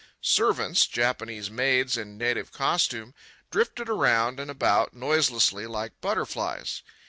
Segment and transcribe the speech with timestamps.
[0.23, 6.81] Servants—Japanese maids in native costume—drifted around and about, noiselessly, like butterflies.